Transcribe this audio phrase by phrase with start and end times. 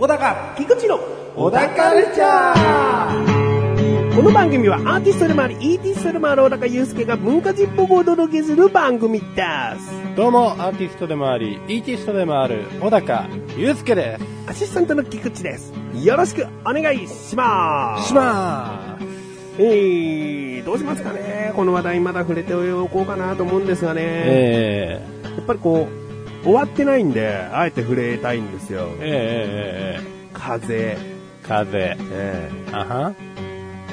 [0.00, 0.98] 小高菊池の
[1.36, 9.26] 小高カルチャーこの番組はアーティストでもあり、イーティストでもある小高祐介が文化実報をお届けする番組で
[9.78, 10.16] す。
[10.16, 15.70] どうも、アーティストでもあり、イーティストでもある、小高祐介でアシスタントの菊池です。
[16.02, 18.04] よろしくお願いします。
[18.04, 18.08] す。
[18.08, 18.98] しま
[19.58, 24.00] えー、どうしますかねこの話題まだ触れておこうかなと思うんですがね。
[24.02, 25.02] え
[25.36, 26.09] やっぱりこう、
[26.42, 28.96] 終わってないんで、あえて触れたいんですよー、。
[29.00, 30.96] えー、えー、え風。
[31.44, 31.96] ー、風。
[32.12, 33.14] えあはー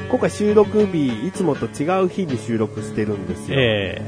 [0.10, 3.58] 今回収録日、いつもと違う日に収録してるんですよ。
[3.60, 4.02] え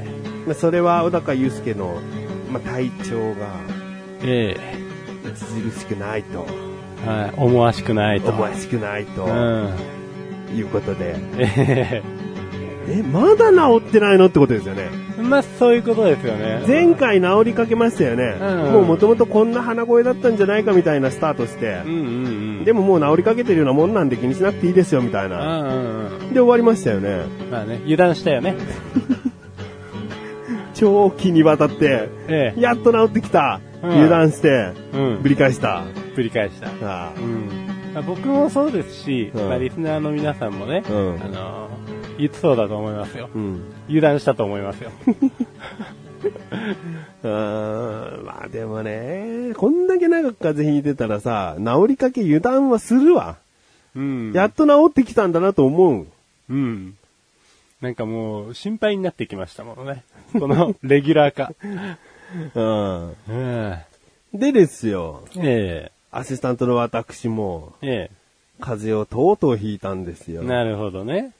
[0.45, 1.99] まあそれは小高祐介の、
[2.49, 4.57] まあ、体調がー、え
[5.25, 8.29] 著しくないと、ー、はい、思わしくないと。
[8.29, 9.73] 思わしくないとうん。
[10.55, 12.03] いうことで、ええ、
[12.97, 14.89] まだ治ってないのってことですよね。
[15.17, 16.63] ー、まあ、そういうことですよね。
[16.67, 18.35] 前回治りかけましたよね。
[18.39, 21.99] うんもう元々こんな鼻声だったんじゃないかみたいなスタートしてうん、うんう
[22.61, 22.65] ん。
[22.65, 25.61] でももう治りかけてるようなもんなんで気にしなくていいですよみたいうんな。
[25.61, 26.33] うんうん。
[26.33, 27.21] で終わりましたよね。
[27.51, 28.55] まあね、油断したよね。
[30.73, 33.59] 長期にわたって、ええやっと治ってきた。
[33.63, 35.21] うん油断して、うん。
[35.21, 35.83] ぶり返した。
[36.15, 36.67] 繰り返した。
[36.81, 37.69] あうん。
[37.93, 41.68] まあ僕もそうですし、うんまあ、リスナーの皆さんもね、うんあのー、
[42.19, 43.29] 言ってそうだと思いますよ。
[43.33, 43.63] うん。
[43.87, 44.91] 油断したと思いますよ。
[47.23, 53.37] うーんまあでもね、こんだけ長く風邪ひいてたらさ、治りかけ油断はするわ。
[53.95, 54.33] うん。
[54.33, 56.07] やっと治ってきたんだなと思う。
[56.49, 56.95] うん。
[57.81, 60.03] なんかもう、心配になってきましたものね。
[60.37, 61.53] この、 レギュラー化。
[62.53, 63.15] うん。
[63.29, 63.77] うん。
[64.33, 68.19] でですよ、えアシスタントの私も、ええ
[68.59, 70.45] 風邪をとうとうひいたんですよえ。
[70.45, 71.31] なるほどね。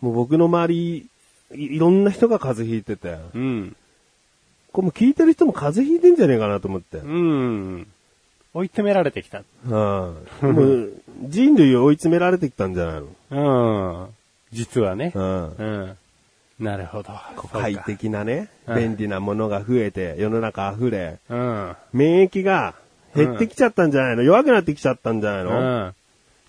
[0.00, 1.06] もう僕の周り、
[1.52, 3.76] いいろんな人が風邪ひいてて、うん。
[4.72, 6.98] これもう聞いてる人も風邪ひいてんじゃねえかなと思って。
[6.98, 7.86] うん。
[8.54, 9.42] 追い詰められてきた。
[9.64, 9.70] うん。
[9.70, 10.92] もう、
[11.28, 13.40] 人類を追い詰められてきたんじゃないう
[14.04, 14.06] ん。
[14.52, 15.12] 実はね。
[15.14, 15.80] のうん。
[15.82, 15.96] うん。
[16.60, 17.12] なるほど。
[17.52, 21.76] 快適なね、うん便利なものが増えて、世の中溢れ、そうか。
[21.92, 22.74] 免疫が
[23.16, 25.48] 減ってきちゃったんじゃないの、弱くなってきちゃったんじゃないうん。
[25.48, 25.58] の？
[25.58, 25.94] うん。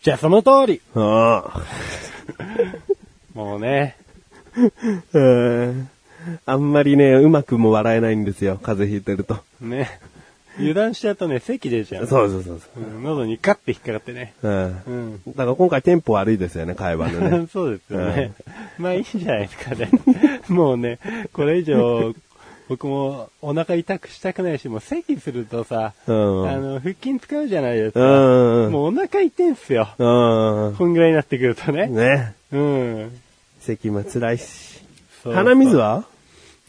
[0.02, 0.82] じゃあその通り。
[0.96, 1.62] ああ。
[3.34, 3.96] もうね。
[5.14, 5.90] うん
[6.46, 9.40] あんまりね、うまくも笑えないんですよ、風邪ひいてると。
[9.60, 10.00] ね。
[10.58, 12.08] 油断しちゃうとね、咳出ちゃう。
[12.08, 14.34] そうそうそうそうん喉にカッて引っかかってね。
[14.44, 14.48] う。
[14.48, 14.82] うん。
[14.86, 15.22] うん。
[15.28, 17.48] だから今回テンポ悪いですよね、会話のね。
[17.52, 18.34] そうですよね。
[18.78, 19.90] まあいいんじゃないですかね。
[20.50, 21.00] もうね、
[21.34, 22.14] これ以上、
[22.68, 26.50] 僕もお腹痛くしたくないし、もう咳するとさ、うん。
[26.50, 28.00] あの、腹筋使うじゃないですうか。
[28.00, 28.72] ん。
[28.72, 29.90] もうお腹痛いんすよ。
[29.98, 30.04] う
[30.72, 30.76] ん。
[30.76, 31.88] こんぐらいになってくるとね。
[31.88, 32.34] ね。
[32.52, 33.21] うん。
[33.62, 34.82] 咳も辛いし。
[35.24, 36.04] 鼻水は？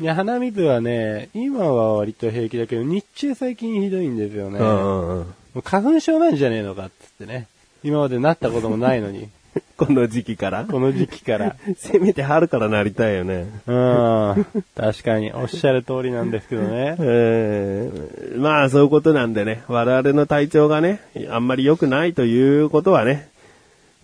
[0.00, 4.58] いや、鼻水はね、今は割と平気だけど、日中最近ひどいんですよね。
[4.58, 5.34] うんもうんうん。
[5.56, 7.46] う花粉症なんじゃねえのかっつってね。
[7.84, 9.28] 今までなったこともないのに、
[9.76, 10.64] この時期から？
[10.64, 11.56] この時期から。
[11.76, 13.46] せめて春からなりたいよね。
[13.66, 14.46] うん。
[14.76, 16.96] 確かに、おっしゃる通りなんですけどね。
[17.00, 21.00] えーまあそういうことなんでね、我々の体調がね、
[21.30, 23.28] あんまり良くないということはね、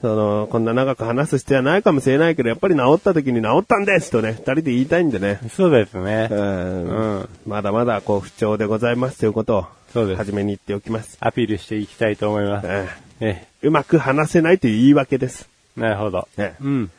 [0.01, 5.41] その、こんな長く話す必要はないかもしれないけど、やっぱり治った時に治ったんですとね、二人で言いたいんでね。
[5.51, 6.35] そうですねう。
[6.35, 11.17] んうんまだまだこう不調でございますということを、そうです初めに言っておきます。
[11.21, 12.67] アピールしていきたいと思います。
[12.69, 12.89] え
[13.21, 15.49] えーうまく話せないという言い訳です。
[15.77, 16.29] え、なるほど。
[16.37, 16.91] えうん。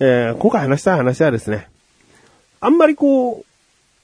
[0.00, 1.68] えー今回話したい話はですね、
[2.60, 3.44] あんまりこう、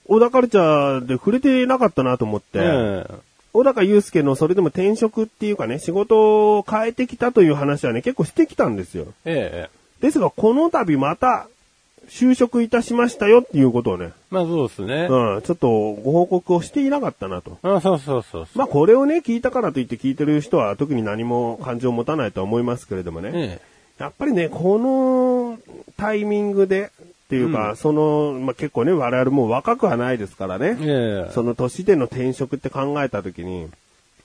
[0.06, 3.06] 小田カルチャーで触れてなかったなと思って、うん。
[3.54, 9.06] 小高祐介のそれでも転職っていうかね、仕事を変えてきたという話はね、結構してきたんですよ。
[9.24, 11.46] ええ、ですが、この度また、
[12.08, 15.06] 就職いたしましたよっていうことをね、まあそうですね。
[15.08, 17.56] うん、ちょっとご報告をしていなかったなと。
[17.62, 18.58] あそうそうそうそう。
[18.58, 23.30] まあ、これをね、聞いたからといって聞いてる人は特に何も感情を持たないとは思いますけれどもね。
[23.34, 23.60] え
[23.98, 25.58] やっぱりね、この
[25.96, 26.90] タイミングで
[27.24, 31.30] っていうか、その、まあ、結構ね、我々もう若くはないですからね。
[31.32, 33.68] その年での転職って考えたときに、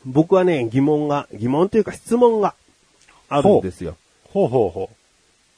[0.06, 2.54] 僕はね、疑問が、疑問というか質問が
[3.30, 3.96] あるんですよ。
[4.25, 4.90] ほうほうほ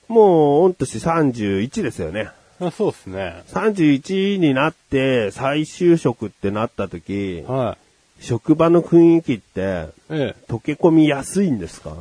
[0.08, 2.30] もう、御年31ですよね。
[2.60, 2.66] う。
[2.68, 3.44] あそうですね。
[3.48, 7.78] 31になって再就職ってなったとき、は
[8.20, 9.64] 職場の雰囲気ってい。
[9.64, 10.36] ええ。
[10.48, 11.96] 溶け込みやすいんですか？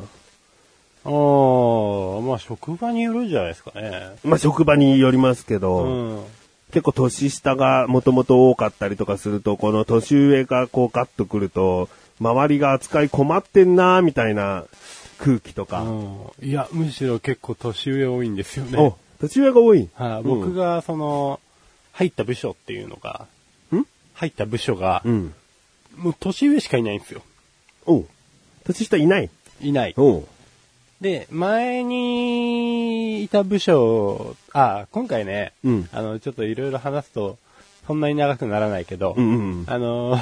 [1.05, 4.17] ああ、まあ職場によるんじゃないですかね。
[4.23, 6.25] まあ、職場によりますけど、うん。
[6.73, 11.89] 結構年下がもともと多かったりとかすると、この年上がこうガッとくると、
[12.21, 14.65] 周りが扱い困ってんなみたいな
[15.19, 15.83] 空気とか。
[15.83, 16.49] うん。
[16.49, 18.79] いや、むしろ結構年上多いんですよね。
[18.79, 19.89] お、年上が多い？
[19.95, 21.41] はい、僕が、その、
[21.93, 23.27] 入った部署っていうのが、
[23.73, 23.85] ん？
[24.15, 25.35] 入った部署が、うん。
[25.97, 27.23] もう年上しかいないんですよ。
[27.87, 28.07] おう
[28.65, 29.31] 年下いない？
[29.61, 29.95] いない。
[29.97, 30.25] おう
[31.01, 37.39] で、前にいた部署、あ、今回ね、うんあの、ちょっといろいろ話すと、
[37.87, 39.65] そんなに長くならないけど、うんうん。
[39.67, 40.19] あの、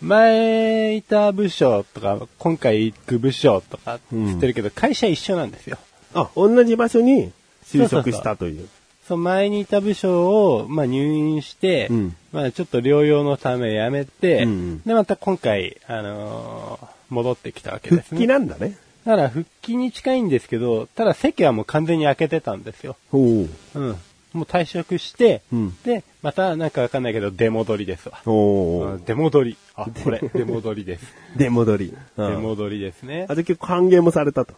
[0.00, 5.78] 前いた部署とか、今回行く部署とか言ってるけど、会社一緒なんですよ。
[6.14, 7.32] あ、同じ場所に
[7.66, 8.68] 就職したという。
[9.08, 18.26] そう、前にいた部署を、まあ、入院して、うんまあ、ちょっと療養のため辞めて、うんうんで、また今回、あのー戻ってきたわけです復帰ね。
[18.26, 18.76] なんだね。
[19.04, 22.96] だから復帰に近いんですけど、ただ席はもう完全に開けてたんですよ。
[23.12, 23.96] おううん。
[24.32, 28.20] もう退職して、うんで、またなんかわかんないけど、出戻りですわ。
[28.26, 29.56] おううん出戻り。
[29.76, 31.06] あ、これ、出戻りです。
[31.36, 31.94] 出戻り。
[32.16, 33.34] うん出戻りですねあ、。
[33.34, 34.54] じゃあ結構歓迎もされたと。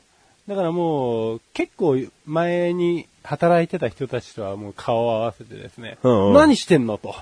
[0.49, 7.15] だからもう、結構前に働いてた人たちとはもう顔を合わせてですね、うんうん何してんのと。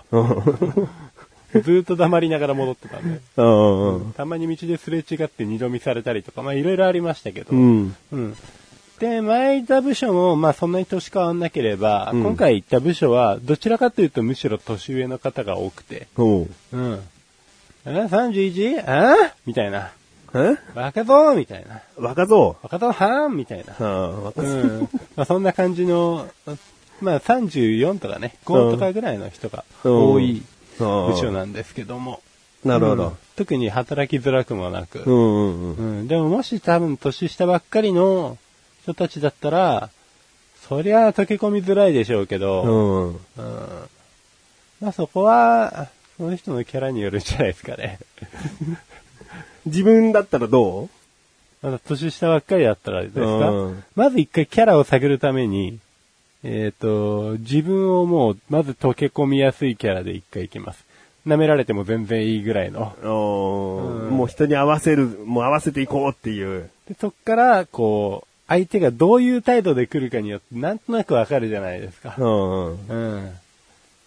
[1.63, 3.21] ずーっと黙りながら戻ってたんで。
[3.37, 7.51] うんうんたまに道ですれ違って二度見されたりとか、まあいろいろありましたけど。
[7.53, 7.97] うん。
[8.13, 8.37] うん
[8.99, 17.01] で、前いた部署も、まあそんなに年変わんなければ、うん今回行った部署は、どちらかというとむしろ年上の方が多くて、おううん。
[17.87, 18.85] え ?31?
[18.87, 19.91] あみたいな。
[20.33, 20.57] え？
[20.75, 21.81] 若造みたいな。
[21.97, 22.57] 若造？
[22.63, 23.75] 若造はんみたいな。
[23.79, 24.57] うん、若う造。
[24.59, 24.81] ん。
[25.17, 26.29] まあそんな感じの、
[27.01, 30.43] まあ34とかね、5とかぐらいの人が多い
[30.79, 32.21] 部署なんですけども。
[32.65, 33.13] なるほどうん。
[33.37, 35.03] 特に働きづらくもなく。
[35.05, 35.99] うんうんうん。
[36.01, 36.09] うん。
[36.09, 38.39] でももし多分年下ばっかりの
[38.83, 39.91] 人たちだったら、
[40.69, 43.09] そりゃ溶け込みづらいでしょうけど、うん。
[43.09, 43.19] うん
[44.81, 47.99] まあそこは、その人のキャラによるんじゃないですかね。
[49.67, 50.89] 自分だったらど
[51.63, 55.79] まだ年下ばっかりだったらですか、うんまず一回キャラを探るために、
[56.45, 60.85] えっ、と、自分をもう、まず溶け込みやすいキャラで一回行きます。
[61.27, 62.95] 舐められても全然いいぐらいの。
[63.03, 66.69] うんもう人に合わせる、もう合わせていこうっていう。
[66.87, 72.23] で、そっから、こう、相手がどういう態度で来るかによって、なんとなくわかるじゃないですかう。
[72.23, 72.89] んうん。
[72.89, 73.31] うん。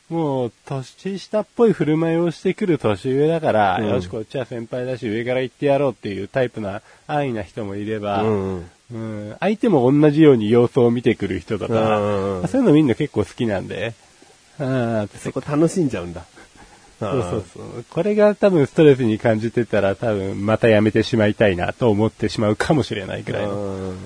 [0.10, 8.28] もう、年下っぽい振る舞いをしてくる年上だから、うんよし、こっちは先輩だし、上から行ってやろうっていうタイプな安易な人もいれば、う
[8.60, 13.94] んうん相手も同じように様子を見てくる人だから、うんそういうのみんな結構好きなんで、
[14.60, 16.26] うんそこ楽しんじゃうんだ。
[17.00, 17.86] そうそうそう。
[17.90, 23.54] これが多分ストレスに感じてたら多分またやめてしまいたいなと思ってしまうかもしれないくらいの。
[23.54, 23.98] うん。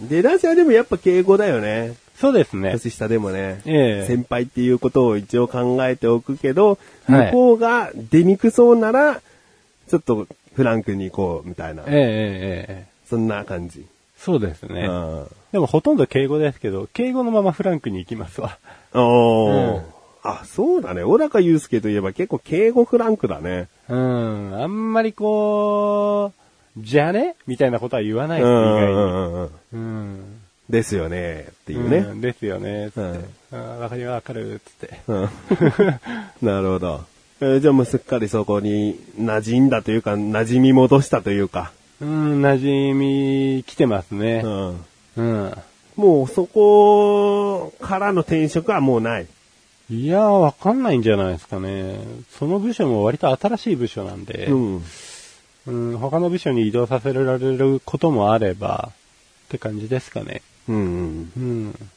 [0.00, 1.94] 出だしはでもやっぱ敬語だよね。
[2.20, 2.70] そうですね。
[2.72, 3.62] 年下でもね。
[3.64, 9.20] ええ先輩っていうことを一応考えておくけど、はい向こうが出にくそうなら、
[9.88, 11.90] ちょっとフランクに行こうみたいなええ。
[11.90, 13.84] ええええそんな感じ。
[14.18, 14.86] そうですね。
[14.88, 18.58] うんでもほとんど敬語ですけど、敬語のままフランクに行きますわ。
[18.92, 19.82] おーうん
[20.22, 21.04] ああ、そうだね。
[21.04, 23.68] 小高祐介といえば結構敬語フランクだね。
[23.88, 24.60] うん。
[24.60, 26.32] あんまりこ
[26.76, 28.92] う、じゃねみたいなことは言わないうんうん外に。
[28.92, 29.50] うんうん。
[29.72, 30.40] うん。
[30.68, 31.46] ですよね。
[31.48, 32.00] っていうね。
[32.00, 33.14] んですよね、つっ
[33.50, 33.56] て。
[33.56, 34.98] わかりわかる、つって。
[35.06, 35.28] うん
[36.42, 37.00] なるほど。
[37.40, 41.70] えーじゃあもうすっかりそこに馴染んだというか、馴染み戻したというか。
[42.00, 44.48] うん、馴染み来てますねう。
[44.48, 44.84] ん。
[45.16, 45.54] うん。
[45.96, 49.26] もうそこからの転職はもうない。
[49.88, 52.00] いやー、わかんないんじゃないですかね。
[52.38, 54.84] その部署も割と新しい部署なんで、うん。
[55.66, 58.90] うん、他の部署に移動させられることもあれば、
[59.46, 60.42] って感じですかね。
[60.68, 61.32] うんうん。
[61.36, 61.88] うん。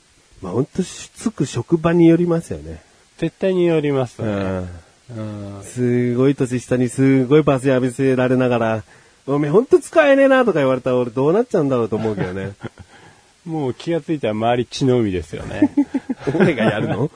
[0.42, 2.82] まあ本当つく職場によりますよね。
[3.18, 4.28] 絶対によりますね。
[4.28, 5.58] うん。
[5.58, 5.64] うん。
[5.64, 8.84] すごい年下にすごいバス浴びせられながら、
[9.30, 12.54] おめえほんと使えねえなとか言われたら俺どうなっちゃうんだろうと思うけどね。
[13.46, 15.72] もう気がついたら周り血の海ですよね。
[16.36, 17.12] 俺がやるの？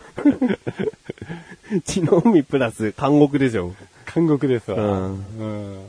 [1.85, 3.73] 血の海プラス監獄でしょ。
[4.13, 4.77] 監獄ですわ。
[4.77, 5.79] うんうん。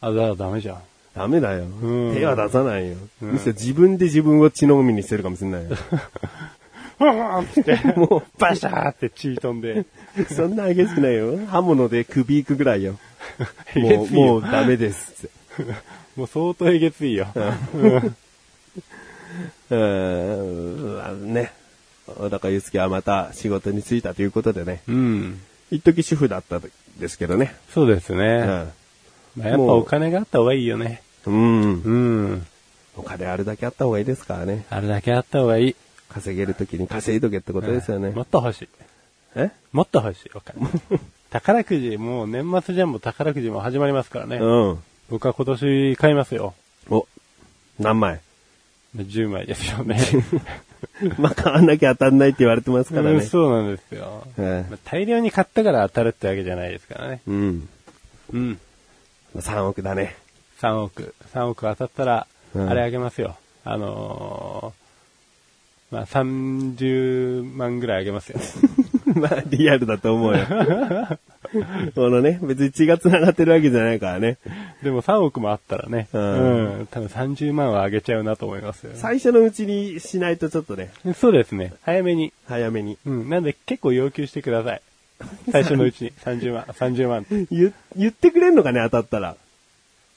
[0.00, 0.78] あ、だからダメじゃん。
[1.16, 1.64] ダメだよ。
[1.64, 2.96] ん手は出さないよ。
[3.22, 5.76] うんむしろ自分で自分を血の海にしてるかもしれないよ。
[6.98, 9.86] ふわーんって、もう、バシャーって血飛んで。
[10.34, 11.36] そんな激しくないよ。
[11.46, 12.96] 刃物で首いくぐらいよ。
[13.74, 15.37] えもう、もうダメですって。
[16.16, 17.28] もう相当えげついよ。
[19.70, 21.52] うん、ね。
[22.06, 24.82] 小高祐介はまた仕事に就いたということでね。
[24.88, 25.40] うん。
[25.70, 26.62] 一時主婦だったん
[26.98, 27.54] ですけどね。
[27.72, 28.24] そうですね。
[28.24, 28.72] うん。
[29.36, 31.02] まあ、やっぱお金があった方がいいよね。
[31.26, 31.82] うん。
[31.82, 31.94] う
[32.34, 32.46] ん。
[32.96, 34.64] お金あるだけあった方がいいですからね。
[34.70, 35.76] あれだけあった方がいい。
[36.08, 38.10] 稼げるときに稼いとけってことですよね。
[38.10, 38.68] もっと欲しい。
[39.34, 39.50] え？
[39.72, 40.66] もっと欲しい、お金。
[41.30, 44.38] 宝くじ、もう年末ジャンボ宝くじも始まりますからね。
[44.38, 44.78] うん。
[45.10, 46.54] 僕は今年買いますよ。
[46.90, 47.06] お、
[47.78, 48.20] 何枚
[48.96, 49.98] ？10枚ですよね。
[51.18, 53.24] まあ、買わなきゃ当たんないって言われてますからうんね。
[53.24, 54.26] そうなんですよ。
[54.38, 57.20] ええまあ大量に買ったから当たるってわけじゃないですからね。
[57.26, 57.68] うん。
[58.32, 58.58] うん。
[59.36, 60.16] 3億だね。
[60.60, 61.14] 3億。
[61.32, 63.36] 3億当たったら、うんあれあげますよ。
[63.64, 68.40] あのー、まあ、30万ぐらいあげますよ。
[69.14, 70.46] まあ、リアルだと思うよ。
[71.94, 74.38] このね、別に血が繋がってるわけじゃないからね。
[74.82, 78.92] でも3億もあったらね、ううんん、多分30万はあげちゃうなと思いますよ。
[78.94, 81.72] 最初のうちにしないとちょっとね、そうですね。
[81.82, 82.32] 早めに。
[82.46, 82.98] 早めに。
[83.06, 83.28] うん。
[83.28, 84.82] なんで結構要求してください。
[85.50, 87.26] 最初のうちに 30万、30万。
[87.50, 89.36] 言、言ってくれんのかね、当たったら。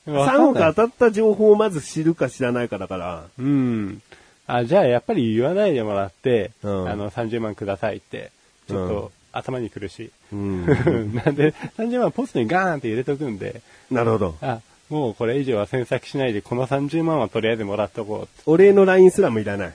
[0.08, 3.24] 3億当たった情報をまず知るか知らないかだから。
[3.40, 4.02] うん。
[4.48, 8.32] あ、じゃあやっぱり言わないでもらって、うんあの、30万くださいって、
[8.68, 10.12] ちょっと頭に苦しい。
[10.34, 10.66] うん。
[11.16, 14.36] なんで、30万ポストにガーンって入れとくんで、なるほど。
[14.42, 14.60] あ、
[14.90, 19.68] もうこれ以上は詮索しないで、この30万はとりあえずもらっとこお礼の LINE すらもいらない。
[19.70, 19.74] う。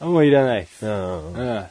[0.00, 0.86] あもういらないです。
[0.86, 1.42] うんう。
[1.60, 1.66] ん。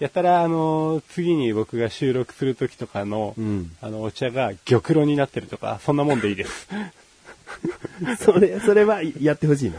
[0.00, 6.68] やったら、あの次に僕が収録するときとかの、うんあの、お茶が玉露になってるとか、そんなもんでいいです。
[8.20, 9.76] それ、それはやってほしいの？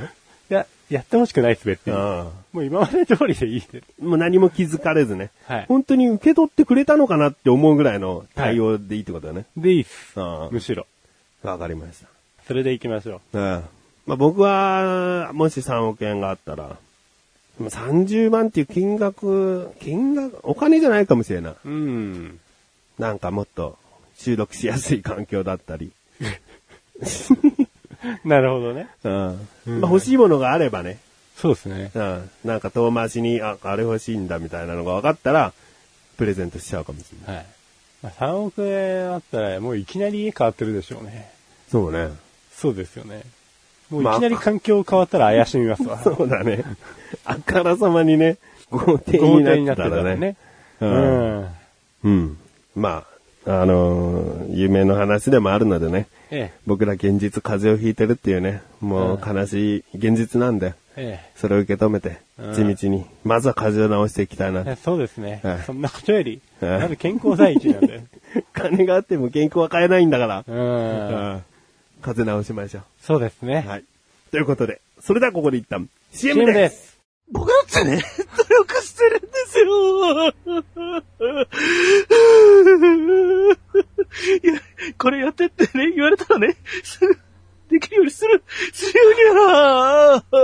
[0.51, 1.93] いや、やってほしくないです、別に。
[1.96, 3.84] あもう今まで通りでいいです。
[4.01, 5.31] あもう何も気づかれずね。
[5.46, 9.46] はい本当に受け取ってくれたのかなって思うぐらいの対応でいいってことだね。
[9.55, 10.20] でいいっす。
[10.51, 10.86] むしろ。
[11.41, 12.08] わかりました。
[12.46, 13.39] それで行きましょう。
[13.39, 13.63] うん。
[14.05, 16.77] まあ、僕は、もし3億円があったら、
[17.60, 21.55] まあ30万っていう金額、金額、お金じゃないかもしれない。
[21.63, 22.39] うん。
[23.00, 23.77] なんかもっと
[24.15, 25.91] 収録しやすい環境だったり。
[28.25, 28.88] なるほどね。
[29.03, 29.81] うん。
[29.81, 30.98] まあ、欲しいものがあればね。
[31.38, 31.91] そうですね。
[31.93, 32.29] うん。
[32.46, 35.53] なんか遠回しに、あ、あれ欲しいんだみたいなのが分かったら、
[36.17, 37.36] プレゼントしちゃうかもしれない。
[37.38, 37.46] はい。
[38.03, 41.31] まあ、3億円あったら、もういきなり家変わってるでしょうね。
[41.70, 42.10] そうね。
[42.55, 43.24] そうですよね。
[43.89, 46.00] もういまあきなり環境変わったら怪しみますわ。
[46.03, 46.63] そうだね。
[47.25, 48.38] あからさまにね、
[48.70, 50.10] 豪邸豪に邸になってたなったらね。
[50.12, 50.36] らね。
[50.79, 50.86] う。
[50.86, 51.48] うんん。
[52.03, 52.38] うん。
[52.75, 53.10] まあ、
[53.45, 56.07] あのー夢の話でもあるのでね。
[56.29, 61.19] え僕ら現実風邪をひいてるっていうね、もう悲しい現実なんで、え。
[61.24, 64.75] えそれを受け止めて、うん地道に、まずは風邪を治していきたいなえ。。
[64.75, 65.62] そうですねはい。
[65.63, 68.03] そんなことより、はいまず健康第一なんで。
[68.53, 70.43] 金があっても健康は買えないんだから。
[72.01, 73.69] 風邪治しましょそうですねう。。
[73.69, 73.83] はい。
[74.31, 76.69] ということで、それではここで一旦 CM で。
[76.69, 76.90] す。
[77.31, 78.03] 僕だってね、
[78.38, 79.65] 努力してるんですよ。
[84.43, 84.53] いや、
[84.97, 87.17] これやってってね、言われたらね、すぐ、
[87.69, 90.23] できるようにする、するようにや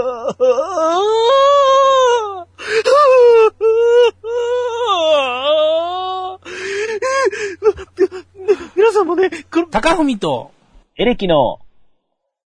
[8.75, 10.51] 皆さんもね、この、高文と、
[10.95, 11.59] エレキの、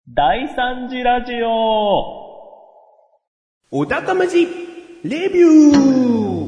[0.08, 2.23] 第三次ラジオ。
[3.70, 4.46] 小高まじ、
[5.02, 5.72] レビュ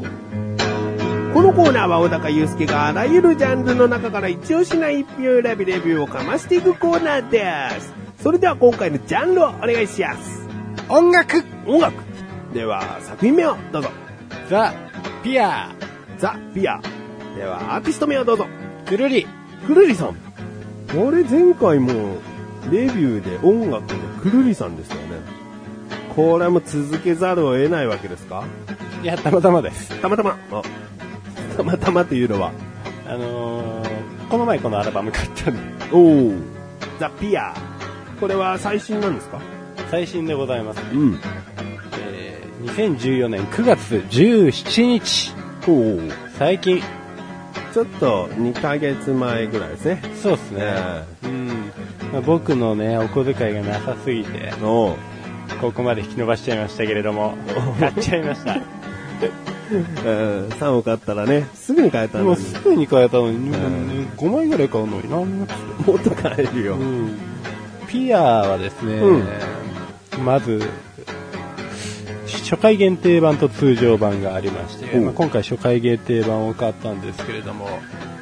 [0.00, 7.92] ーこのコーナーは小高祐介があらゆるジャンルの中から一押しな一票選びレビューをかましていくコーナーです。
[8.22, 10.46] それでは今回のジャンルをお願いします。
[10.88, 11.94] 音楽音楽
[12.54, 13.90] では作品名をどうぞ。
[14.48, 14.72] ザ・
[15.24, 15.74] ピア
[16.18, 16.80] ザ・ピア。
[17.34, 18.46] ではアーティスト名をどうぞ。
[18.86, 19.26] くるり
[19.66, 20.14] くるりさん。
[20.94, 22.18] これ前回も
[22.70, 25.05] レビューで音楽のくるりさんですよね。
[26.16, 28.42] これも続けざるを得ないわけですか？
[29.02, 30.00] いや、たまたまです。
[30.00, 30.38] たまたま。
[30.50, 30.62] あ
[31.56, 32.52] たまたまというのは？
[33.06, 35.60] あのー、この前このアルバム買ったんで、
[35.92, 36.32] おお。
[36.98, 37.54] ザ・ピア。
[38.18, 39.40] これは最新なんですか？
[39.90, 40.80] 最新でございます。
[40.92, 41.20] うん。
[42.00, 45.34] えー、2014年9月17日。
[45.68, 46.00] おお。
[46.38, 46.82] 最近。
[47.74, 50.02] ちょっと2ヶ月前ぐらいですね。
[50.22, 50.64] そうですね。
[51.24, 51.46] うん。
[52.10, 54.98] まあ、僕のね、お小遣いがなさすぎて、おお。
[55.60, 57.36] ここまで引き伸ばしちゃいましたけれども、
[57.80, 58.54] 買っちゃいました。
[58.54, 62.30] うん、3億あったらね、すぐに買えたのに。
[62.30, 63.50] もうすぐに買えたのに、
[64.16, 65.16] 5枚ぐらい買うのにな。
[65.16, 65.44] も
[65.94, 66.76] っと買えるよ。
[66.76, 67.18] うん。
[67.88, 69.00] ピアはですね、
[70.24, 70.62] まず、
[72.44, 77.68] 初回限定版と通常版がありまして、うんまあ、今回初回限定版を買ったんですけれども、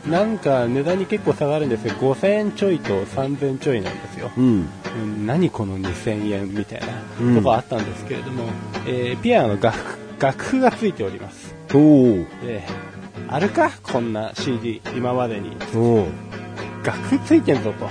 [0.09, 1.95] なんか値段に結構差があるんですよ。
[1.95, 4.31] 5000円ちょいと3000ちょいなんですよ。
[4.37, 4.45] うん。
[4.45, 6.87] うん何この2000円みたいな
[7.21, 8.45] うんとこあったんですけれども、
[8.87, 11.55] えーピアノの楽楽譜がついております。
[11.75, 12.05] おお。
[12.45, 12.63] で
[13.29, 13.71] あるか？
[13.83, 15.57] こんな CD 今までに。
[16.85, 17.87] 楽譜ついてんぞと。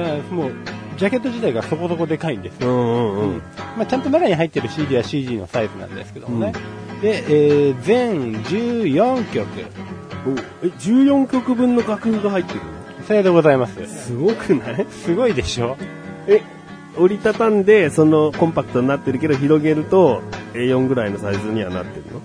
[0.00, 0.52] だからもう
[0.96, 2.68] ジャケット自体がそこそこでかいんですよ。
[2.68, 3.42] うんうんうん。
[3.76, 6.52] まあ、ちゃんと中に入ってる CD は CD のサイズなんですけどもね。
[7.00, 9.46] で、えー全14曲、
[10.01, 10.01] お
[10.62, 12.60] え、14曲分の楽譜が入ってる
[13.06, 13.86] さようでございます。
[13.86, 14.86] すごくない？
[14.90, 15.76] すごいでしょ？
[16.28, 16.42] え、
[16.96, 20.22] 折りたたんで、そのコンパクトになってるけど、広げると
[20.54, 22.20] A4 ぐらいのサイズにはなってるの？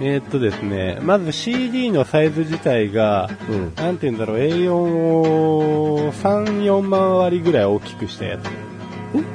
[0.00, 8.44] えーっとですね、まず CD のサイズ自体が、うんなんて言うんだろう、A4 を3、4万割ぐらい大きくしたやつ。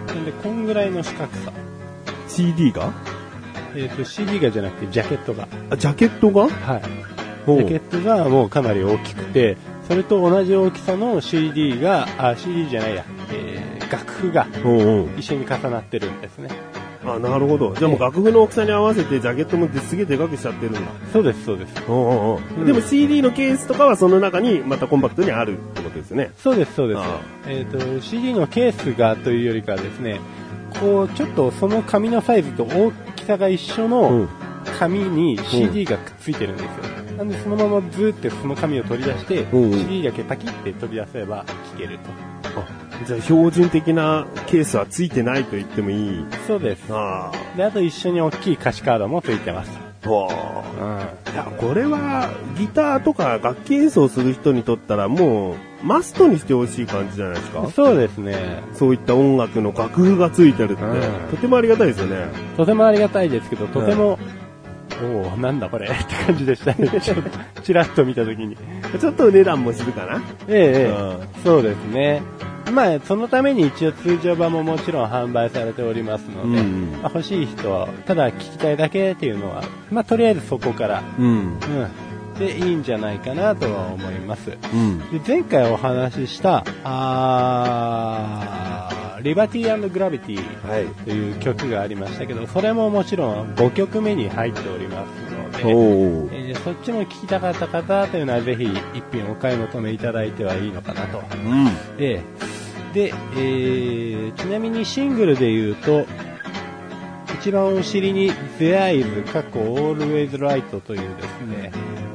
[0.07, 1.51] なんで、こんぐらいの四角さ。
[2.27, 2.93] CD が？
[3.75, 5.47] えーっと、CD がじゃなくて、ジャケットが。
[5.69, 6.47] あ、ジャケットが？
[6.47, 6.81] はい。
[7.45, 9.57] ジャケットがもうかなり大きくて、
[9.87, 15.19] それと同じ大きさの CD が、あ、CD じゃないや、えー、楽譜がうんうん。
[15.19, 16.49] 一緒に重なってるんですね。
[17.05, 17.75] あ、なるほど。
[17.75, 20.79] じゃあもう楽譜の大きさに合わせてジャケットもすげえでかくしちゃってるんだ。
[21.11, 21.73] そうです、そうです。
[21.87, 22.65] うんうんうん。
[22.65, 26.31] でも CD のケースとかはその中にまたコンパクトにあるってことですね。
[26.37, 27.01] そうです、そうです。
[27.47, 30.21] えっ、と、CD のケースがというよりかはですね、
[30.79, 34.29] こう、ちょっとその紙のサイズと大きさが一緒うのん
[34.79, 36.92] 紙に CD がくっついてるんですよ。
[37.17, 41.99] なんでそのままブーってその紙を取り出して、うんうん CD だけパキって取り出せば聴ける
[43.05, 46.23] じゃあ標準的なケースはついてないと言ってもいい。
[46.25, 46.37] と。
[46.47, 46.85] そうです。
[46.89, 49.71] あで、あと一緒に大きい歌詞カードもついてます。
[50.05, 50.09] あ。
[50.09, 50.27] わ
[50.79, 51.31] あ。
[51.33, 58.61] いや、これはギターとか楽器演奏する人にとったらもうマストにしてほしい感じじゃないですかそうですね。
[58.73, 62.27] そういった音楽の楽譜がついてるって、うんとてもありがたいですよね。
[62.55, 64.19] とてもありがたいですけど、とても、
[65.01, 65.95] おおなんだこれって
[66.25, 67.01] 感じでしたね。
[67.01, 67.17] ちょっ
[67.55, 68.55] と、ちらっと見たときに。
[68.99, 70.21] ちょっとお値段もするかな。
[70.47, 72.21] えええうえ、そうですね。
[72.71, 81.25] まあ、そのために一応通常版ももちろん販売されておりますので、うんまあ、欲しい人は、ただ聞きたいだけっていうのは、まあ、とりあえずそこから、うん。
[81.25, 81.59] うん。
[82.39, 84.51] で、いいんじゃないかなとは思います。
[84.73, 84.99] うん。
[85.11, 88.62] で前回お話しした、あー
[89.23, 90.85] リバティグラビティはい。
[91.05, 96.39] という曲がありましたけど、それももちろん5曲目に入っておりますので。
[96.39, 101.19] えーそっちも聞きたかった方というのはぜひ一品お買い求めいただいてはいいのかなと。
[101.19, 101.21] う
[101.53, 101.67] ん。
[101.97, 106.05] ええで、えーちなみにシングルで言うと、
[107.39, 111.71] 一番お尻に There is 過去 Always Right というですね、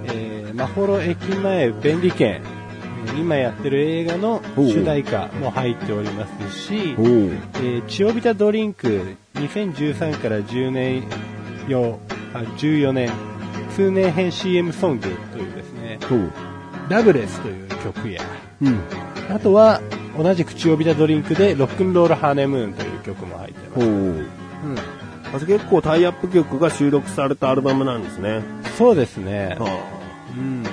[0.06, 2.57] えー、マホロ駅前便利券、えー
[3.18, 6.94] 今やってる映画の主題歌も入っておりますし。
[6.98, 11.04] えー、チオビタドリンク2013から10年
[11.68, 11.98] よ
[12.34, 13.10] あ14年
[13.74, 15.98] 通年編 CM ソングというですね。
[16.88, 18.22] ラブレスという曲や、
[18.60, 18.80] うん。
[19.30, 19.80] あとは
[20.16, 23.86] 同じくチオビタドリンクでロックンロールハネムーンという曲も入ってます。
[23.86, 24.26] うん、
[25.32, 28.42] あ結構タイアップ曲が収録されたアルバムなんですね。
[28.76, 29.56] そうですね。
[29.60, 29.80] は
[30.36, 30.64] うん。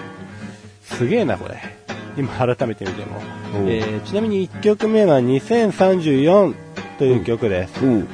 [0.82, 1.75] すげえな、これ。
[2.18, 3.22] 今改めて見ても。
[3.68, 6.54] えーちなみに1曲目は2034
[6.98, 7.74] という曲です。
[7.82, 7.86] あ。
[7.86, 8.08] うん。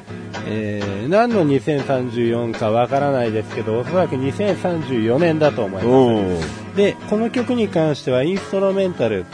[0.47, 6.41] えー何の2034かわからないですけど、おそらく2034年だと思いおまお。
[6.41, 6.75] す。
[6.77, 9.25] で、この曲に関してはインストロメンタル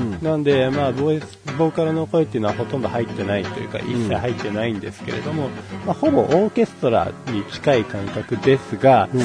[0.00, 0.26] うん。
[0.26, 5.48] なんで、まあボイス、ボーカルの声っていうのはほとんど入ってないというか、一切入ってないんですけれども、
[5.86, 9.24] まあ、ほぼオーケストラに近い感覚ですが、うんデ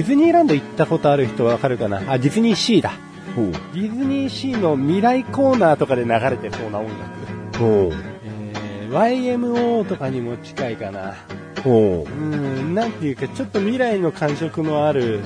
[0.00, 2.02] ィズニーランド行ったことある人わかるかな？
[2.08, 2.92] あ、ディズニーシーだ。
[3.42, 7.58] ディズニーシーの未来コーナーとかで流れてそうな音楽。
[7.58, 7.92] ほう。
[8.24, 8.46] えー
[8.88, 11.14] YMO とかにも近いかな。
[11.62, 15.20] ほうん、なんていうか、ちょっと未来の感触のある、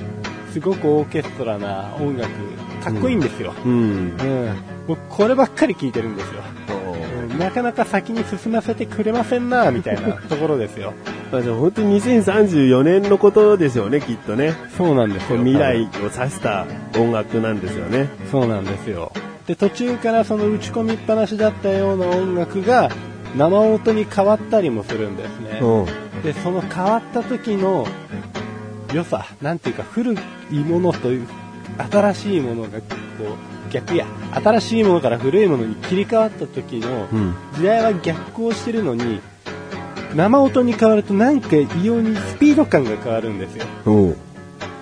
[0.52, 2.30] すごくオーケストラな音楽、
[2.82, 3.54] かっこいいんですよ。
[3.64, 3.68] う。
[3.68, 3.76] うん。
[3.76, 4.56] うん。
[4.88, 6.42] 僕、こればっかり聴いてるんですよ。
[7.40, 10.92] うんなかなか先に進ませてくれませんな、みたいなところですよ。
[11.32, 14.54] まあ、じゃあ本当に2034年のことでしょうね、きっとね。
[14.76, 15.38] そうなんですよ。
[15.38, 16.66] 未来を指した
[16.98, 18.08] 音楽なんですよね。
[18.30, 19.12] そうなんですよ。
[19.46, 22.90] で、途中からその打ち込みっぱなしだったような音楽が
[23.36, 25.60] 生音に変わったりもするんですね。
[25.60, 26.22] うん。
[26.22, 27.86] で、その変わった時の
[28.92, 30.14] 良さ、なんていうか古
[30.50, 31.26] いものという、
[31.90, 32.84] 新しいものがこ
[33.24, 37.34] う逆や、新しいものから古いものに切り替わった時のうん。
[37.54, 39.20] 時代は逆行してるのに、
[40.14, 43.64] 生音に変わるとなんか異様にスピード感が変わるんですよ。
[43.86, 44.16] うん。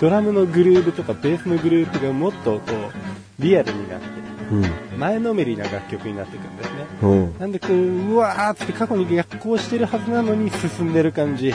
[0.01, 4.07] ドラムのグルーヴとかベースのグループがもっとこう、リアルになって、
[4.51, 4.55] う
[4.97, 4.99] ん。
[4.99, 6.87] 前のめりな楽曲になっていくんですね。
[7.03, 7.39] うん。
[7.39, 11.55] なんでこう、うわーって過去に逆行してるはずなのに進んでる感じ。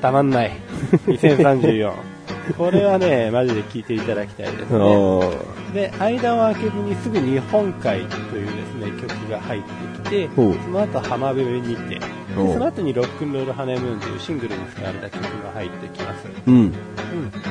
[0.00, 0.52] たまんない。
[1.06, 2.19] 2034。
[2.56, 4.78] これはね、マジで聴いていただきたいですね。
[4.78, 9.68] あで、間を空けずにすぐ日本海というですね、曲が入って
[10.04, 12.00] きて、その後浜辺にて、
[12.34, 16.26] その後にロックンロールハネムーンというシングルに使われた曲が入ってきます。
[16.46, 16.54] うん。
[16.54, 16.72] うん。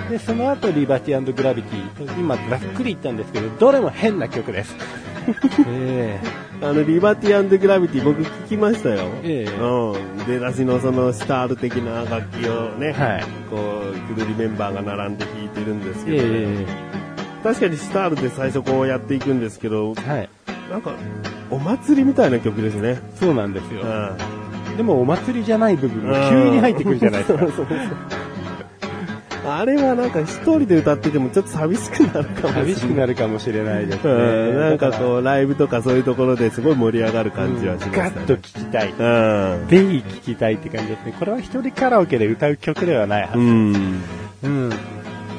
[0.09, 4.75] で、その後リバティグラビティと、今ざっくり言ったんですけど、どれも変な曲です。
[5.67, 6.19] え
[6.61, 9.09] あの、リバティグラビティ僕聞きましたよ。
[9.23, 10.25] ええうん。
[10.25, 16.65] 出だしのそのスタール的な楽器をね、はいこう、くるりメンバーが並んで弾いてるんですえけど、え
[17.43, 20.29] 確かにスタールで最初こうやっていくんですけど、えはい。
[20.69, 20.91] なんか、
[21.49, 22.99] お祭りみたいな曲ですね。
[23.15, 23.81] そうなんですよ。
[23.81, 24.77] うん。
[24.77, 27.39] でもお祭りじゃない部分が急に入ってくるじゃないですか。
[27.39, 27.77] そうそうそう
[29.59, 32.73] あれはなんか一人で歌っててもちょっと寂しくなるかもしれない。
[32.73, 34.13] 寂しくなるかもしれないですね。
[34.13, 34.15] う
[34.53, 38.11] ん、なんかう、こう、ライブとかそういうところですごい盛り上がる感じはしましたね。
[38.15, 38.91] ガッと聞きたい。
[38.91, 39.67] うん。
[39.67, 41.13] ぜひ聞きたいって感じですね。
[41.19, 43.37] これは一人カラオケで歌う曲ではないはず。
[43.37, 44.01] うん。
[44.43, 44.69] うん。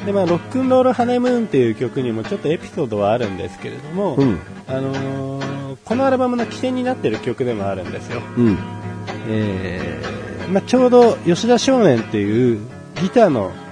[0.04, 4.38] で、まあ、ロックンロールハネムーンっていう曲にもちょっとエピソードはあるんですけれども、うん。
[4.68, 5.40] あのー
[5.82, 8.20] このアルバムの起点になってる曲でもあるんですよ。
[8.36, 8.58] うん。
[9.28, 12.58] えーまあ、ちょうど吉田少年っていう
[13.00, 13.69] ギターの、えー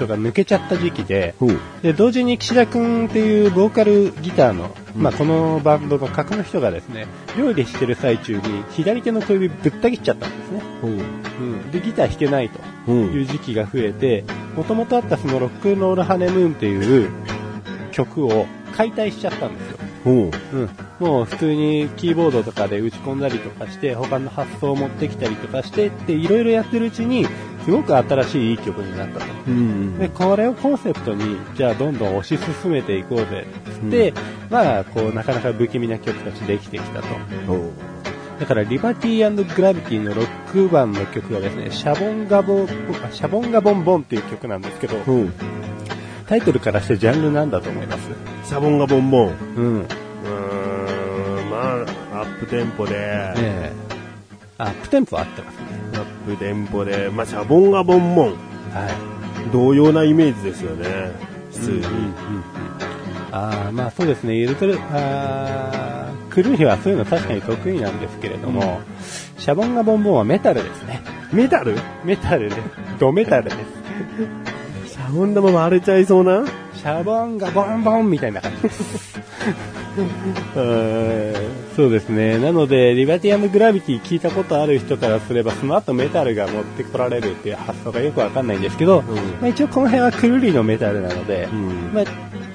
[0.00, 1.34] 人が抜けちゃった時期で。
[1.82, 10.62] で、同時に岸田くんっていうボーカルギターの、まあ、このバンドの格の人がですね、料理してる最中に左手の小指ぶった切っちゃったんですね。
[10.80, 10.90] ほう。
[10.92, 11.70] うん。
[11.70, 14.24] で、ギター弾けないとほいう時期が増えて、
[14.56, 17.10] もともとあったそのロックンロールハネムーンっていう
[17.92, 19.78] 曲を解体しちゃったんですよ。
[20.04, 20.14] ほう。
[20.14, 20.70] うん。
[20.98, 27.26] もう普通にキーボードとかで打ち込んだりとかして、他の発想を持ってきたりとかしてっていろいろやってるうちに、
[27.70, 29.26] すごく新しいいい曲になったと。
[29.46, 29.96] うん。
[29.96, 33.46] で、これをコンセプトに、じゃあどんどん推し進めていこうぜ。
[33.88, 34.12] で、
[34.50, 37.06] まあ、こう、なかなか不気味な曲たちできてきたと。
[38.40, 42.66] だから、リバティグラビティのロック版の曲がですね、シャボンガボ
[43.12, 45.28] シャボンガボンボンっていう曲なんですけど、ほう。
[46.26, 48.08] タイトルからしてジャンルなんだと思います？
[48.48, 49.28] シャボンがボンボン。
[49.28, 49.82] ううん。
[49.82, 53.72] ーん、まあ、アップテンポで、ええ
[54.58, 55.62] アップテンポ合ってますね。
[56.30, 58.26] アップテンポで、まあ、シャボンがボンボン。
[58.28, 58.34] はい。
[59.52, 60.86] 同様なイメージですよね。
[61.52, 61.82] 普通に。
[63.32, 68.80] ああ、まあそうですね、ゆるくる、あークルーヒはそういうの確かに得意なんですけれども、
[69.38, 71.02] シャボンガボンボンはメタルですね。
[71.32, 71.76] メタル？
[72.04, 72.62] メタルです。
[72.98, 73.56] ドメタルです。
[74.92, 76.44] シャボン玉割れちゃいそうな？
[76.74, 79.20] シャボンガボンボンみたいな感じです。
[81.76, 82.38] そうですね。
[82.38, 88.46] なので、リバティアムグラビティ聞いたことある人からすれば、その後メタルが持ってこられるっていう発想がよくわかん。
[88.46, 88.60] ないん。
[88.60, 89.02] ですけど、
[89.40, 91.92] まあ、一応この辺はクルリのメタルなので、ん。
[91.92, 92.04] まあ、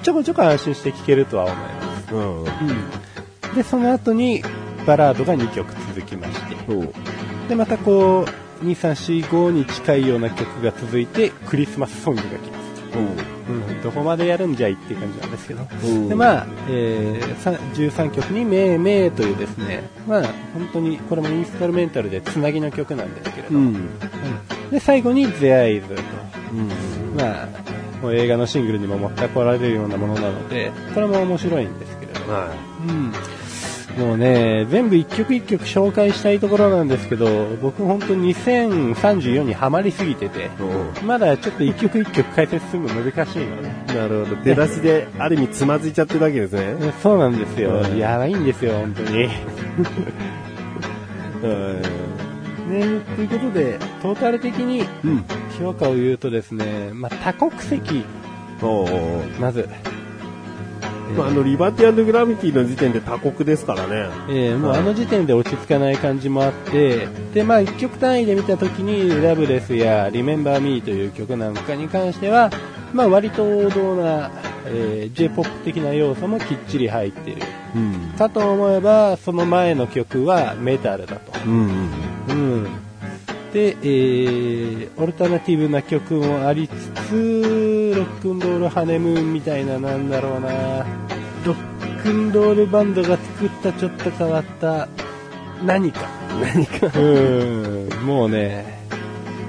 [0.02, 2.14] ちょこちょこ安心して聴けるとは思います。
[2.14, 3.54] うん。
[3.54, 4.42] で、その後に
[4.86, 6.56] バラードが2曲続きまして、
[7.48, 8.26] で、またこ
[8.62, 12.65] う、2、3、4、5に近いような曲が続いて、クリスマスソングが来ます。
[12.94, 15.66] うん、どこまでやるんじゃいっていう感じなんですけど。
[15.84, 20.22] うんで、まあ、えー、さ13曲にめいめいというですね、まあ、
[20.54, 23.66] 本当に、これもインストルメンタルでつなぎの曲なんですけれど、うん。
[23.66, 23.88] うん
[24.70, 25.94] で、最後に The Eyes と、
[26.52, 26.68] うん。
[27.16, 27.48] まあ、
[28.02, 32.50] もう映画のシングルにも持ってこられるようなものなので、これも面白いんですけれど、は
[32.88, 33.12] うん。
[33.96, 40.50] もうね、全部一曲一曲紹介したいところなんですけど、僕本当2034にハマりすぎてて、
[41.00, 41.04] い。
[41.04, 44.42] まだちょっと一曲一曲解説するの難しいので、なるほど。
[44.42, 46.76] 出だしで、ある意味つまずいちゃってるだけですね。
[46.78, 47.80] えそうなんですよ。
[47.80, 49.28] うんやばいんですよ、本当に。
[52.66, 55.24] ね、ということで、トータル的にうん。
[55.58, 58.04] 評価を言うとですね、まあ、多国籍、
[59.40, 59.68] まず、
[61.16, 64.08] まあ、あの、リバティグラビティの時点で他国ですからね。
[64.28, 72.50] えーもうあの時点で落ち着かない感じもあって、で、まあ一曲単位で見たときに、ラブレスや Remember Me という曲なんかに関しては、
[72.92, 74.30] まあ割と王道な、
[74.66, 77.42] えー J-POP 的な要素もきっちり入っている。
[77.74, 78.14] うん。
[78.18, 81.32] かと思えば、その前の曲はメタルだと。
[81.46, 81.90] うん。
[82.28, 82.66] うん。
[83.56, 86.74] で、えー、オルタナティブな曲もありつ
[87.08, 90.84] つ、ロックンロールハネムーンみたいな、なんだろうな、
[91.42, 94.88] ロックンロールバンドが作ったちょっと変わった
[95.64, 96.02] 何か。
[96.54, 96.98] 何か。
[96.98, 98.78] うん、もうね、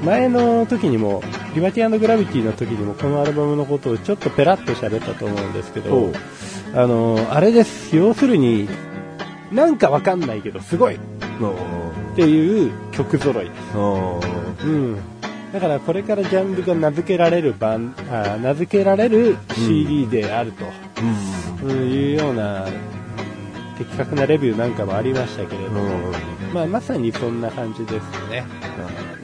[0.01, 1.21] 前の時にも、
[1.53, 6.13] リバティグラビティの時にもこのアルバムのことをちょっとペラッと喋ったと思うんですけど
[6.73, 7.93] あの、あれです。
[7.93, 8.69] 要するに、
[9.51, 10.97] なんかわかんないけど、すごい
[12.17, 13.77] っていう曲揃いです。
[13.77, 14.19] お
[14.63, 14.97] ううん。
[15.53, 20.65] だからこれからジャンルが名付けられる版、あ名付けられる CD であると、
[21.63, 21.69] うん。
[21.69, 22.65] うんいうような
[23.77, 26.12] 的確なレビューなんかもありましたけれども、
[26.56, 28.43] まあまさにそんな感じですね。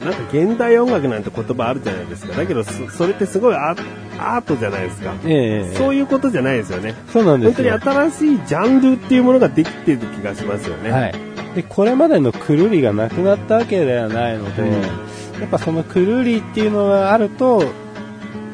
[0.04, 2.36] なんか現代音楽なんて言葉あるじゃないですか。
[2.36, 3.74] だけどそ、それってすごいア
[4.18, 5.14] アートじゃないですか。
[5.24, 6.94] ええそういうことじゃないですよね。
[7.12, 7.92] そうなんで本当にすよ。
[7.92, 10.90] 新しいジャンルっていうものができてる気がしますよね。
[10.92, 11.23] はい。
[11.54, 15.04] で、これまでのくるりがなくなったわけではないので、うん
[15.40, 17.60] やっぱそのくるりっていうのがあると、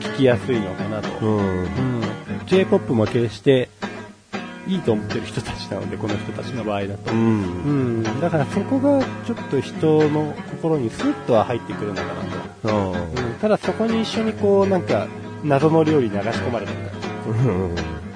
[0.00, 1.26] 聞きやすいのかなと。
[1.26, 1.62] うん。
[1.62, 2.02] うん、
[2.46, 3.68] J-POP も決して
[4.66, 7.12] いいと思ってる人たちなので、この人たちの場合だと。
[7.12, 7.14] う。
[7.14, 12.02] うんん、だからそこがちょっと人の心にスッとは入ってくるのか
[12.64, 12.92] なと。
[12.92, 15.06] うん、ただそこに一緒にこう、なんか、
[15.44, 18.09] 謎の料理流し込まれてる感じ。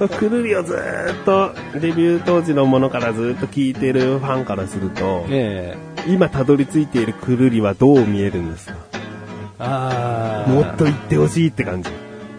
[0.00, 0.08] うん。
[0.08, 5.76] これ、くるりをずーっと、デビュー当時のものからずーっと聴いてるファンからすると、え
[6.06, 8.74] 今たどり着いているくるりはどう見えるんですか？
[9.58, 11.90] あもっと言ってほしいって感じ。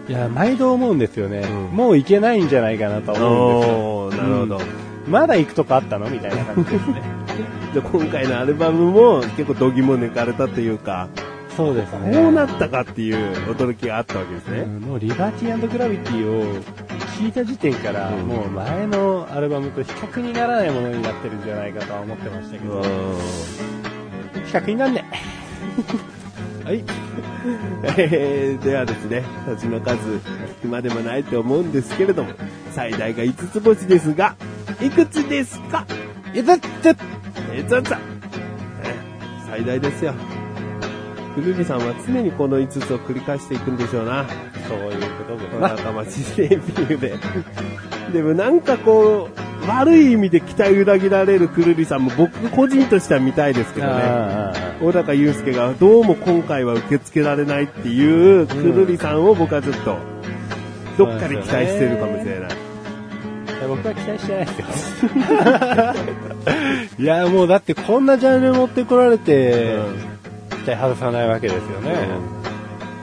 [0.08, 1.40] いや、毎度思うんですよね。
[1.40, 4.60] うんもう行けないんじゃないかなとは思うんですなるほど。
[5.08, 7.02] まだ行くとこあったのみたいな感じですね。
[7.74, 11.08] で今回のアルバムも結構度肝抜かれたというか、
[11.56, 12.12] そうですね。
[12.14, 13.16] こうなったかっていう
[13.50, 14.60] 驚きがあったわけですね。
[14.60, 16.44] うんもうリバティグラビティを
[17.18, 22.88] 聞いた時点から、うんもう前のアルバムと比較にならないものになってるんじゃないかとは思ってましたけど、比
[24.52, 25.04] 較になんね
[26.64, 26.84] はい。
[27.96, 29.98] えー、ではですね、星の数、
[30.62, 32.30] 暇でもないと思うんですけれども、
[32.72, 34.34] 最大が5つ星ですが、
[34.82, 35.86] いくつですか？
[36.34, 36.40] え。
[36.40, 36.68] いざって
[37.52, 37.98] えー、ざざ
[39.48, 40.12] 最大ですよ。
[41.34, 44.24] くるりさんは常にこの5つを繰り返していくんでしょうな。
[44.68, 45.00] そういう
[45.60, 47.14] 仲間ちレビューで。
[48.12, 53.92] でもなんかこう、悪い意味で期待裏切られるくるりさんも僕個人としては見たいですけどね。
[53.94, 59.96] あ小高祐介がどうも今回は受け付けられないっていうくるりさんを僕はちょっと、
[60.98, 62.50] どっかで期待してるかもしれない。
[63.64, 65.14] あ僕は期待してないですよ。
[67.02, 69.78] いや、もうだってこんなジャンル持ってこられて、
[70.50, 72.35] 期待外さないわけですよね。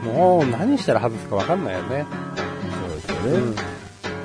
[0.03, 2.05] もう何したら外すかわかんないよね。
[2.79, 3.55] そうですよね。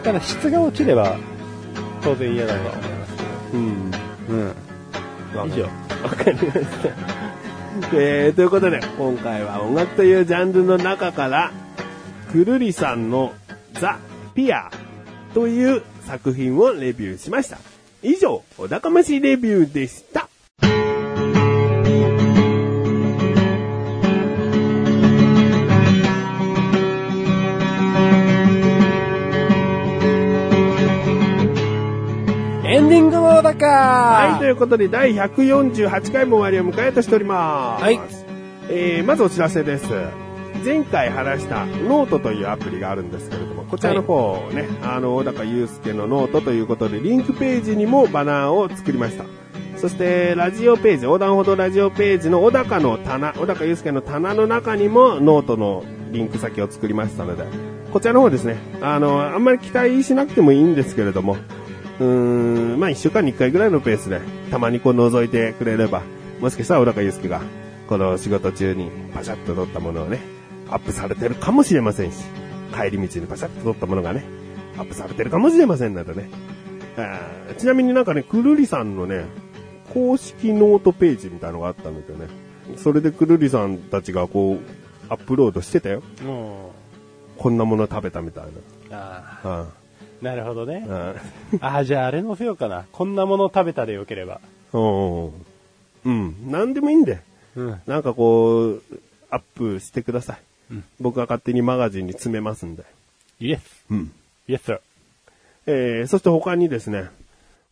[0.03, 1.17] ただ質が落ちれば、
[2.03, 3.12] 当然嫌だとは思います
[3.55, 3.91] うん。
[3.91, 5.43] けど。
[5.45, 5.51] うん。
[5.51, 5.62] 以上。
[6.03, 7.19] わかりました。
[7.93, 11.53] えー、ということで、今回は音楽というジャンルの中から、
[12.33, 13.33] くるりさんの
[13.75, 13.99] ザ・
[14.35, 14.71] ピア
[15.35, 17.59] という作品をレビューしました。
[18.03, 20.29] 以上、お高ましレビューでした。
[33.48, 37.82] だかはい、ということで、第148回も終わりを迎えとしております。
[37.82, 38.00] はい。
[38.70, 39.87] えー、まずお知らせです。
[40.64, 49.24] 前回話したノートというアプリがあるんですけれども、こちらの方をね、あの、小高祐介のノートということで、リンクページにもバナーを作りました。
[49.76, 57.44] そして、ラジオページ、横断歩道ラジオページの小高の棚、小高祐介の棚の中にもノートのリンク先を作りましたので、
[57.92, 61.37] こちらの方ですね、あの、あんまり期待しなくてもいいんですけれども、
[62.00, 66.02] うーん、まあ一週間に一回ぐらいのペースで、たまにこう覗いてくれれば、
[66.40, 67.40] もしかしたら小高祐介が、
[67.88, 70.20] この仕事中にパシャッと撮ったものをね、
[70.70, 72.24] アップされてるかもしれませんし、
[72.74, 74.24] 帰り道にパシャッと撮ったものがね、
[74.76, 76.28] アップされてるかもしれませんのでね。
[76.96, 79.24] あーちなみになんかね、くるりさんのね、
[79.94, 82.26] 公式ノートページみたいのがあったんですよね。
[82.76, 84.58] それでくるりさんたちがこう、
[85.08, 86.02] アップロードしてたよ。
[86.24, 86.72] も
[87.38, 88.44] こんなもの食べたみたい
[88.90, 89.50] あな。
[89.50, 89.66] あ、
[90.22, 90.90] なるほどねう。
[90.90, 90.92] ん。
[90.92, 91.16] うん
[91.61, 92.87] ああ、じゃああれ載せようかな。
[92.92, 94.40] こんなもの食べたでよければ。
[94.72, 95.26] うん。
[96.04, 96.50] うん。
[96.50, 97.20] なんでもいいんで。
[97.57, 97.81] うん。
[97.87, 98.83] なんかこう、
[99.31, 100.38] アップしてください。
[100.70, 102.85] うん僕が勝手にマガジンに詰めますんで。
[103.40, 103.85] イエス。
[103.90, 104.12] うん。
[104.48, 104.81] イエス、sir。
[105.66, 107.09] えー、そして他にですね、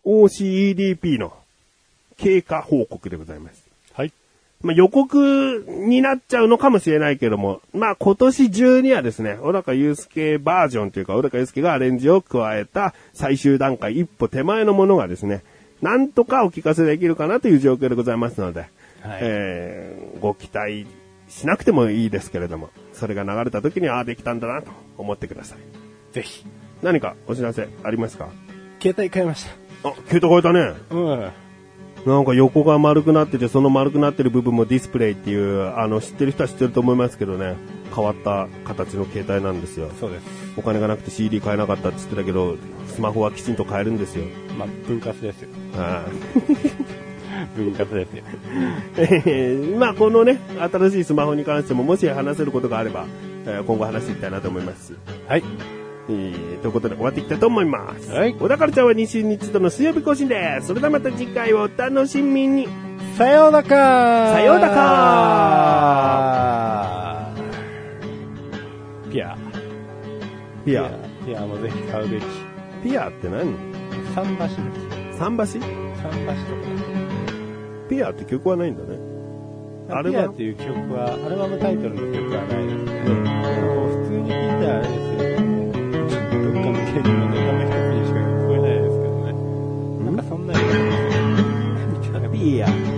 [0.04, 1.34] OCEDP の
[2.16, 3.65] 経過報告でございます。
[4.66, 4.76] はい。
[4.76, 15.42] まあ、予告になっちゃうのかもしれないけども、まあ、今年中にはですね、小高祐介バージョンというか、小高祐介がアレンジを加えた最終段階一歩手前のものがですね、
[15.82, 18.70] なんとかお聞かせできるかなという状況でございますので、はい
[19.20, 20.86] えーご期待
[21.28, 25.58] しなくてもいいですけれども、それが流れた時に、ああ、できたんだなと思ってください。
[26.14, 26.46] ぜひ。
[26.82, 28.28] 何かお知らせありますか？
[28.80, 29.46] 携帯買いまし
[29.84, 30.74] あ、携帯変えたね。
[30.88, 30.94] た。
[30.94, 31.30] うん。
[32.06, 37.56] なんか横が丸くなってて、その丸くなってる部分もディスプレイっていう、あの、知ってる人は知ってると思いますけどね、
[37.94, 39.90] 変わった形の携帯なんですよ。
[39.98, 40.24] そうです。
[40.56, 44.24] お金がなくて CD 買えなかったって言ってたけど、スマホはきちんと買えるんですよ。
[44.56, 45.48] まあ、分割ですよ。
[45.76, 46.04] は
[47.56, 48.22] 分割ですよ。
[48.22, 48.22] い
[49.26, 53.06] えーまあ、このね、新しいスマホに関しても、もし話せることがあれば、
[53.46, 54.94] えー今後話していきたいなと思います。
[55.26, 55.42] はい。
[56.08, 58.10] えーということで終わっていきたいと思います。
[58.10, 60.68] はい小田カルチャーは2週に一度の水曜日更新です。
[60.68, 62.68] それではまた次回をお楽しみに。
[63.16, 64.76] さようなかさようなか
[69.10, 69.36] ピア。
[70.64, 70.90] ピア。
[71.24, 72.24] ピアもぜひ買うべき。
[72.84, 73.54] ピアって何？
[74.14, 74.50] 桟橋で
[75.12, 75.18] す。
[75.18, 75.44] 桟橋？
[75.44, 75.66] 桟橋とか。
[77.88, 78.98] ピアって曲はないんだね。
[79.88, 80.28] アルバム？
[80.28, 82.92] ピアっていう曲は、アルバムタイトルの曲はないですね。
[85.10, 85.15] うん
[92.26, 92.95] mycket